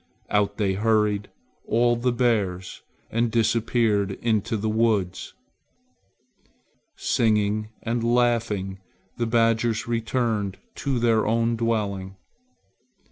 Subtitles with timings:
[0.31, 1.29] Out they hurried,
[1.67, 5.35] all the bears, and disappeared into the woods.
[6.95, 8.79] Singing and laughing,
[9.17, 12.15] the badgers returned to their own dwelling.